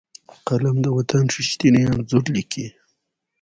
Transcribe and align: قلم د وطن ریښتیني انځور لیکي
قلم 0.47 0.75
د 0.85 0.87
وطن 0.97 1.23
ریښتیني 1.35 1.83
انځور 1.91 2.23
لیکي 2.35 2.67